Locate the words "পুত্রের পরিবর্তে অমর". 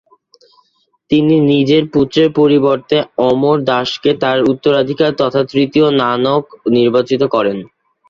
1.93-3.57